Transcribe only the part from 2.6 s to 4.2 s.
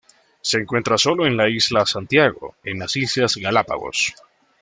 en las Islas Galápagos.